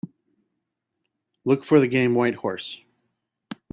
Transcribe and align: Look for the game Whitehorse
Look 1.45 1.63
for 1.63 1.79
the 1.79 1.85
game 1.87 2.15
Whitehorse 2.15 2.81